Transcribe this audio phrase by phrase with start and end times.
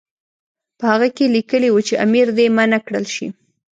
[0.77, 3.27] په هغه کې لیکلي وو چې امیر دې منع کړل شي.